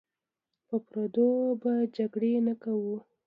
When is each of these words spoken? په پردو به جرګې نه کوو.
په 0.67 0.75
پردو 0.87 1.29
به 1.61 1.71
جرګې 1.95 2.33
نه 2.47 2.53
کوو. 2.63 2.95